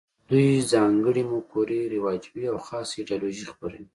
[0.29, 3.85] دوی ځانګړې مفکورې رواجوي او خاصه ایدیالوژي خپروي